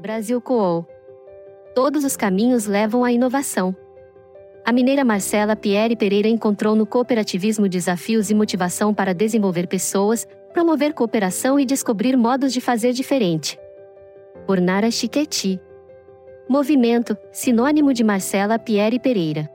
[0.00, 0.86] Brasil Cool.
[1.74, 3.76] Todos os caminhos levam à inovação.
[4.64, 10.94] A mineira Marcela Pierre Pereira encontrou no cooperativismo desafios e motivação para desenvolver pessoas, promover
[10.94, 13.58] cooperação e descobrir modos de fazer diferente.
[14.46, 15.60] Por Nara Chiquetti.
[16.48, 19.50] Movimento, sinônimo de Marcela Pierre Pereira.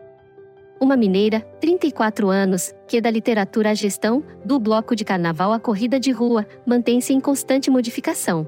[0.79, 5.99] Uma mineira, 34 anos, que da literatura à gestão, do bloco de carnaval à corrida
[5.99, 8.47] de rua, mantém-se em constante modificação.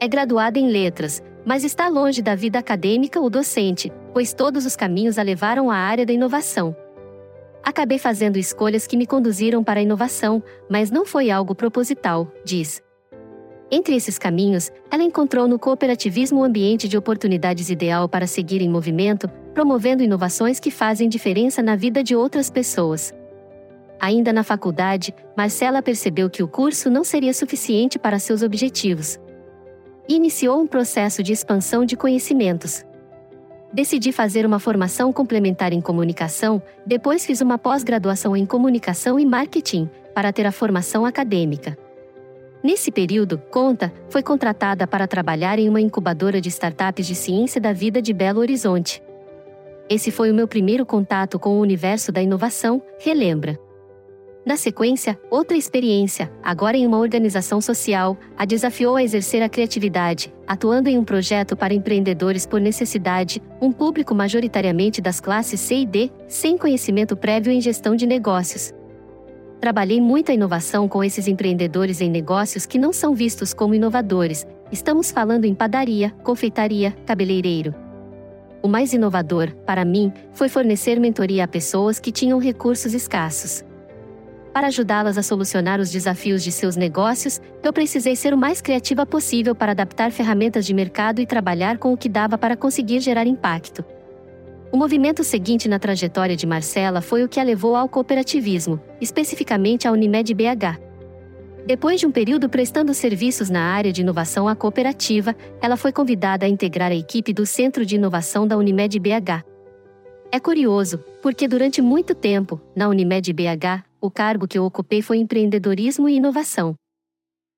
[0.00, 4.76] É graduada em letras, mas está longe da vida acadêmica ou docente, pois todos os
[4.76, 6.76] caminhos a levaram à área da inovação.
[7.64, 10.40] Acabei fazendo escolhas que me conduziram para a inovação,
[10.70, 12.80] mas não foi algo proposital, diz.
[13.70, 18.68] Entre esses caminhos, ela encontrou no cooperativismo um ambiente de oportunidades ideal para seguir em
[18.68, 23.12] movimento, promovendo inovações que fazem diferença na vida de outras pessoas.
[24.00, 29.18] Ainda na faculdade, Marcela percebeu que o curso não seria suficiente para seus objetivos.
[30.10, 32.82] Iniciou um processo de expansão de conhecimentos.
[33.70, 39.86] Decidi fazer uma formação complementar em comunicação, depois fiz uma pós-graduação em comunicação e marketing,
[40.14, 41.76] para ter a formação acadêmica.
[42.64, 47.74] Nesse período, Conta foi contratada para trabalhar em uma incubadora de startups de ciência da
[47.74, 49.02] vida de Belo Horizonte.
[49.90, 53.60] Esse foi o meu primeiro contato com o universo da inovação, relembra.
[54.48, 60.32] Na sequência, outra experiência, agora em uma organização social, a desafiou a exercer a criatividade,
[60.46, 65.86] atuando em um projeto para empreendedores por necessidade, um público majoritariamente das classes C e
[65.86, 68.72] D, sem conhecimento prévio em gestão de negócios.
[69.60, 74.46] Trabalhei muito a inovação com esses empreendedores em negócios que não são vistos como inovadores.
[74.72, 77.74] Estamos falando em padaria, confeitaria, cabeleireiro.
[78.62, 83.67] O mais inovador, para mim, foi fornecer mentoria a pessoas que tinham recursos escassos.
[84.58, 89.06] Para ajudá-las a solucionar os desafios de seus negócios, eu precisei ser o mais criativa
[89.06, 93.24] possível para adaptar ferramentas de mercado e trabalhar com o que dava para conseguir gerar
[93.24, 93.84] impacto.
[94.72, 99.86] O movimento seguinte na trajetória de Marcela foi o que a levou ao cooperativismo, especificamente
[99.86, 100.76] à Unimed BH.
[101.64, 106.44] Depois de um período prestando serviços na área de inovação à cooperativa, ela foi convidada
[106.44, 109.44] a integrar a equipe do Centro de Inovação da Unimed BH.
[110.32, 115.18] É curioso, porque durante muito tempo, na Unimed BH, o cargo que eu ocupei foi
[115.18, 116.74] empreendedorismo e inovação.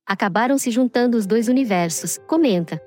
[0.06, 2.81] Acabaram se juntando os dois universos, comenta.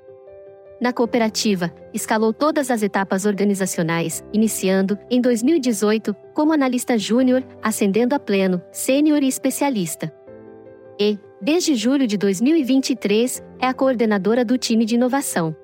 [0.80, 8.18] Na cooperativa, escalou todas as etapas organizacionais, iniciando, em 2018, como analista júnior, ascendendo a
[8.18, 10.12] pleno, sênior e especialista.
[11.00, 15.56] E, desde julho de 2023, é a coordenadora do time de inovação.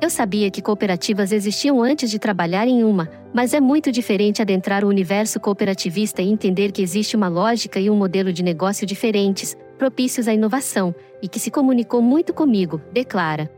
[0.00, 4.82] Eu sabia que cooperativas existiam antes de trabalhar em uma, mas é muito diferente adentrar
[4.82, 9.54] o universo cooperativista e entender que existe uma lógica e um modelo de negócio diferentes,
[9.76, 13.50] propícios à inovação, e que se comunicou muito comigo, declara.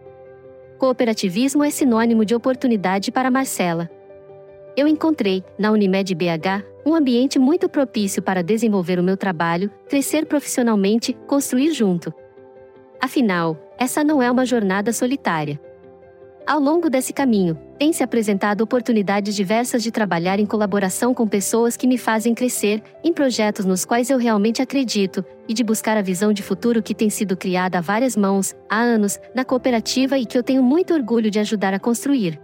[0.79, 3.89] Cooperativismo é sinônimo de oportunidade para Marcela.
[4.77, 10.27] Eu encontrei, na Unimed BH, um ambiente muito propício para desenvolver o meu trabalho, crescer
[10.27, 12.13] profissionalmente, construir junto.
[13.01, 15.61] Afinal, essa não é uma jornada solitária.
[16.45, 21.77] Ao longo desse caminho, tem se apresentado oportunidades diversas de trabalhar em colaboração com pessoas
[21.77, 26.03] que me fazem crescer, em projetos nos quais eu realmente acredito, e de buscar a
[26.03, 30.27] visão de futuro que tem sido criada a várias mãos, há anos, na cooperativa e
[30.27, 32.41] que eu tenho muito orgulho de ajudar a construir.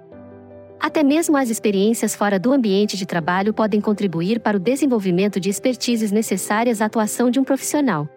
[0.78, 5.50] Até mesmo as experiências fora do ambiente de trabalho podem contribuir para o desenvolvimento de
[5.50, 8.08] expertises necessárias à atuação de um profissional.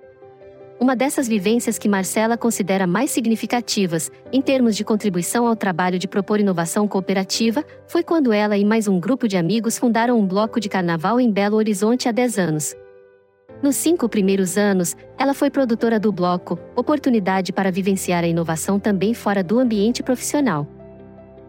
[0.82, 6.08] Uma dessas vivências que Marcela considera mais significativas, em termos de contribuição ao trabalho de
[6.08, 10.60] propor inovação cooperativa, foi quando ela e mais um grupo de amigos fundaram um bloco
[10.60, 12.76] de carnaval em Belo Horizonte há 10 anos.
[13.62, 19.14] Nos cinco primeiros anos, ela foi produtora do bloco, oportunidade para vivenciar a inovação também
[19.14, 20.68] fora do ambiente profissional.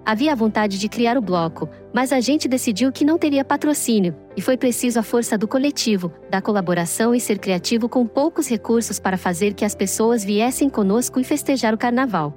[0.04, 4.40] Havia vontade de criar o bloco, mas a gente decidiu que não teria patrocínio, e
[4.40, 9.16] foi preciso a força do coletivo, da colaboração e ser criativo com poucos recursos para
[9.16, 12.36] fazer que as pessoas viessem conosco e festejar o carnaval.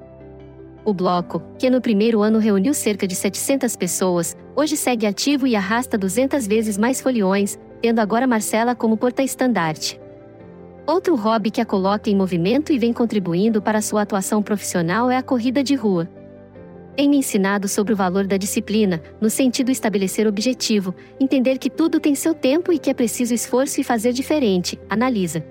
[0.86, 5.56] O bloco, que no primeiro ano reuniu cerca de 700 pessoas, hoje segue ativo e
[5.56, 10.00] arrasta 200 vezes mais foliões, tendo agora Marcela como porta-estandarte.
[10.86, 15.18] Outro hobby que a coloca em movimento e vem contribuindo para sua atuação profissional é
[15.18, 16.08] a corrida de rua
[16.96, 22.00] tem me ensinado sobre o valor da disciplina, no sentido estabelecer objetivo, entender que tudo
[22.00, 25.46] tem seu tempo e que é preciso esforço e fazer diferente, analisa.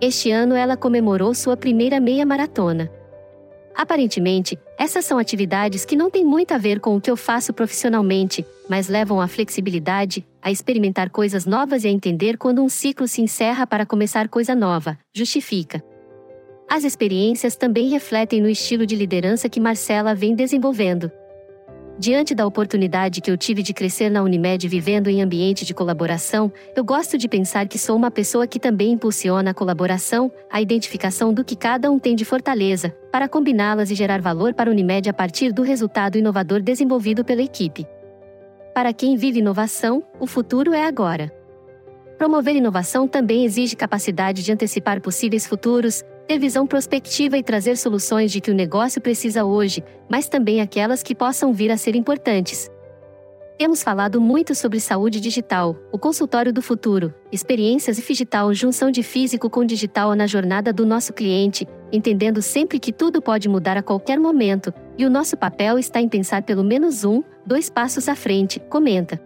[0.00, 2.90] Este ano ela comemorou sua primeira meia maratona.
[3.74, 7.52] Aparentemente, essas são atividades que não têm muito a ver com o que eu faço
[7.52, 13.08] profissionalmente, mas levam à flexibilidade, a experimentar coisas novas e a entender quando um ciclo
[13.08, 15.82] se encerra para começar coisa nova, justifica.
[16.74, 21.08] As experiências também refletem no estilo de liderança que Marcela vem desenvolvendo.
[21.96, 26.52] Diante da oportunidade que eu tive de crescer na Unimed vivendo em ambiente de colaboração,
[26.74, 31.32] eu gosto de pensar que sou uma pessoa que também impulsiona a colaboração, a identificação
[31.32, 35.08] do que cada um tem de fortaleza, para combiná-las e gerar valor para a Unimed
[35.08, 37.86] a partir do resultado inovador desenvolvido pela equipe.
[38.74, 41.32] Para quem vive inovação, o futuro é agora.
[42.18, 48.32] Promover inovação também exige capacidade de antecipar possíveis futuros, ter visão prospectiva e trazer soluções
[48.32, 52.70] de que o negócio precisa hoje, mas também aquelas que possam vir a ser importantes.
[53.56, 59.00] Temos falado muito sobre saúde digital, o consultório do futuro, experiências e digital, junção de
[59.02, 63.82] físico com digital na jornada do nosso cliente, entendendo sempre que tudo pode mudar a
[63.82, 68.16] qualquer momento, e o nosso papel está em pensar pelo menos um, dois passos à
[68.16, 69.20] frente, comenta.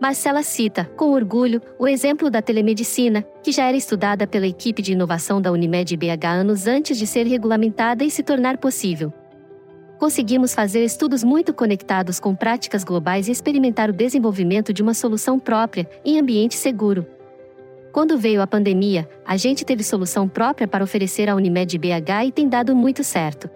[0.00, 4.92] Marcela cita, com orgulho, o exemplo da telemedicina, que já era estudada pela equipe de
[4.92, 9.12] inovação da Unimed BH anos antes de ser regulamentada e se tornar possível.
[9.98, 15.36] Conseguimos fazer estudos muito conectados com práticas globais e experimentar o desenvolvimento de uma solução
[15.36, 17.04] própria, em ambiente seguro.
[17.90, 22.30] Quando veio a pandemia, a gente teve solução própria para oferecer à Unimed BH e
[22.30, 23.50] tem dado muito certo.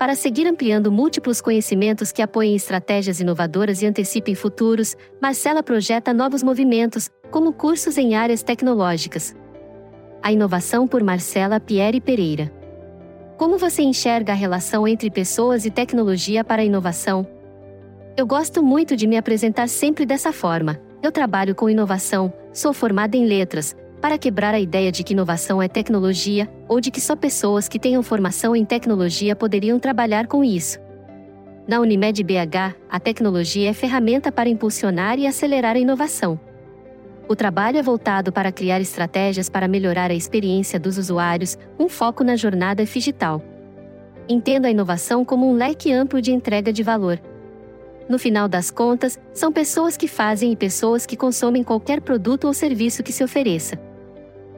[0.00, 6.42] Para seguir ampliando múltiplos conhecimentos que apoiem estratégias inovadoras e antecipem futuros, Marcela projeta novos
[6.42, 9.36] movimentos, como cursos em áreas tecnológicas.
[10.22, 12.50] A inovação por Marcela Pierre Pereira.
[13.36, 17.26] Como você enxerga a relação entre pessoas e tecnologia para a inovação?
[18.16, 20.80] Eu gosto muito de me apresentar sempre dessa forma.
[21.02, 25.62] Eu trabalho com inovação, sou formada em letras, para quebrar a ideia de que inovação
[25.62, 30.42] é tecnologia, ou de que só pessoas que tenham formação em tecnologia poderiam trabalhar com
[30.42, 30.78] isso.
[31.68, 36.40] Na Unimed BH, a tecnologia é ferramenta para impulsionar e acelerar a inovação.
[37.28, 42.24] O trabalho é voltado para criar estratégias para melhorar a experiência dos usuários, um foco
[42.24, 43.40] na jornada digital.
[44.28, 47.20] Entendo a inovação como um leque amplo de entrega de valor.
[48.08, 52.52] No final das contas, são pessoas que fazem e pessoas que consomem qualquer produto ou
[52.52, 53.89] serviço que se ofereça.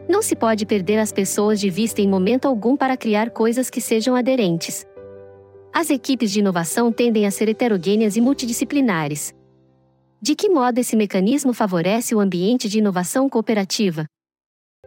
[0.08, 3.80] Não se pode perder as pessoas de vista em momento algum para criar coisas que
[3.80, 4.86] sejam aderentes.
[5.72, 9.32] As equipes de inovação tendem a ser heterogêneas e multidisciplinares.
[10.20, 14.06] De que modo esse mecanismo favorece o ambiente de inovação cooperativa?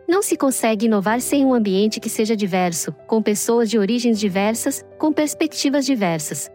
[0.08, 4.86] Não se consegue inovar sem um ambiente que seja diverso, com pessoas de origens diversas,
[5.00, 6.50] com perspectivas diversas.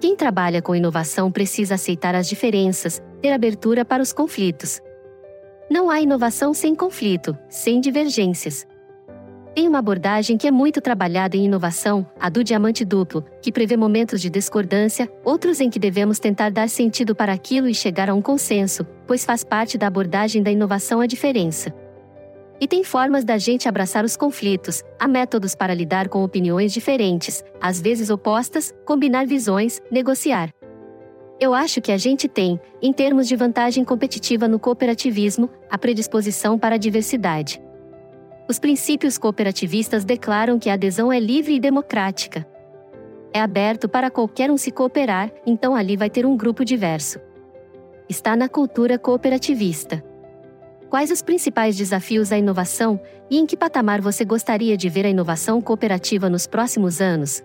[0.00, 4.80] Quem trabalha com inovação precisa aceitar as diferenças, ter abertura para os conflitos.
[5.70, 8.66] Não há inovação sem conflito, sem divergências.
[9.54, 13.76] Tem uma abordagem que é muito trabalhada em inovação, a do diamante duplo, que prevê
[13.76, 18.14] momentos de discordância, outros em que devemos tentar dar sentido para aquilo e chegar a
[18.14, 21.74] um consenso, pois faz parte da abordagem da inovação a diferença.
[22.58, 27.44] E tem formas da gente abraçar os conflitos, há métodos para lidar com opiniões diferentes,
[27.60, 30.50] às vezes opostas, combinar visões, negociar.
[31.40, 36.58] Eu acho que a gente tem, em termos de vantagem competitiva no cooperativismo, a predisposição
[36.58, 37.62] para a diversidade.
[38.48, 42.44] Os princípios cooperativistas declaram que a adesão é livre e democrática.
[43.32, 47.20] É aberto para qualquer um se cooperar, então ali vai ter um grupo diverso.
[48.08, 50.02] Está na cultura cooperativista.
[50.90, 52.98] Quais os principais desafios à inovação
[53.30, 57.44] e em que patamar você gostaria de ver a inovação cooperativa nos próximos anos?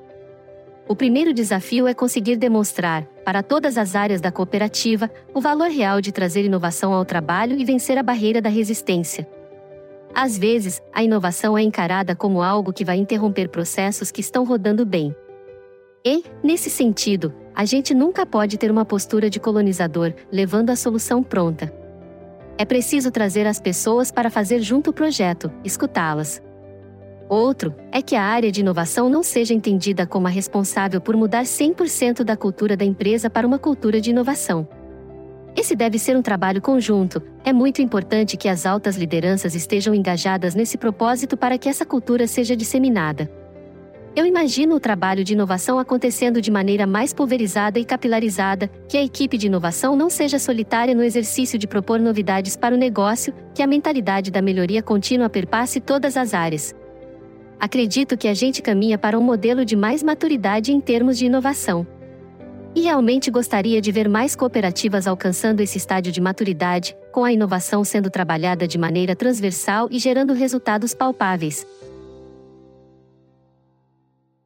[0.88, 6.01] O primeiro desafio é conseguir demonstrar, para todas as áreas da cooperativa, o valor real
[6.01, 9.27] de trazer inovação ao trabalho e vencer a barreira da resistência.
[10.13, 14.86] Às vezes, a inovação é encarada como algo que vai interromper processos que estão rodando
[14.86, 15.15] bem.
[16.05, 21.24] E, nesse sentido, a gente nunca pode ter uma postura de colonizador, levando a solução
[21.24, 21.74] pronta.
[22.57, 26.41] É preciso trazer as pessoas para fazer junto o projeto, escutá-las.
[27.30, 31.44] Outro é que a área de inovação não seja entendida como a responsável por mudar
[31.44, 34.68] 100% da cultura da empresa para uma cultura de inovação.
[35.56, 37.22] Esse deve ser um trabalho conjunto.
[37.46, 42.27] É muito importante que as altas lideranças estejam engajadas nesse propósito para que essa cultura
[42.27, 43.30] seja disseminada.
[44.15, 49.03] Eu imagino o trabalho de inovação acontecendo de maneira mais pulverizada e capilarizada, que a
[49.03, 53.63] equipe de inovação não seja solitária no exercício de propor novidades para o negócio, que
[53.63, 56.75] a mentalidade da melhoria contínua perpasse todas as áreas
[57.63, 61.88] acredito que a gente caminha para um modelo de mais maturidade em termos de inovação.
[62.75, 67.82] E realmente gostaria de ver mais cooperativas alcançando esse estágio de maturidade, com a inovação
[67.86, 71.65] sendo trabalhada de maneira transversal e gerando resultados palpáveis.